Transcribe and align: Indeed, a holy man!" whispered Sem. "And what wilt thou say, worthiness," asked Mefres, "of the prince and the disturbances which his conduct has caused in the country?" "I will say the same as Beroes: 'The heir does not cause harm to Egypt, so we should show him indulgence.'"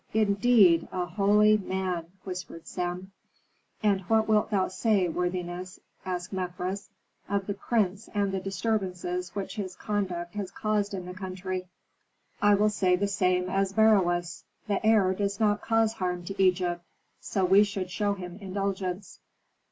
Indeed, 0.15 0.87
a 0.91 1.05
holy 1.05 1.57
man!" 1.59 2.07
whispered 2.23 2.67
Sem. 2.67 3.11
"And 3.83 4.01
what 4.09 4.27
wilt 4.27 4.49
thou 4.49 4.67
say, 4.69 5.07
worthiness," 5.07 5.79
asked 6.03 6.33
Mefres, 6.33 6.89
"of 7.29 7.45
the 7.45 7.53
prince 7.53 8.09
and 8.15 8.31
the 8.31 8.39
disturbances 8.39 9.35
which 9.35 9.57
his 9.57 9.75
conduct 9.75 10.33
has 10.33 10.49
caused 10.49 10.95
in 10.95 11.05
the 11.05 11.13
country?" 11.13 11.67
"I 12.41 12.55
will 12.55 12.71
say 12.71 12.95
the 12.95 13.07
same 13.07 13.47
as 13.47 13.73
Beroes: 13.73 14.43
'The 14.67 14.83
heir 14.83 15.13
does 15.13 15.39
not 15.39 15.61
cause 15.61 15.93
harm 15.93 16.23
to 16.23 16.43
Egypt, 16.43 16.83
so 17.19 17.45
we 17.45 17.63
should 17.63 17.91
show 17.91 18.15
him 18.15 18.39
indulgence.'" 18.41 19.19